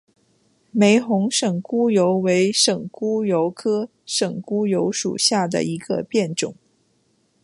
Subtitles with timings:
[0.71, 6.55] 玫红省沽油为省沽油科省沽油属下的一个变种。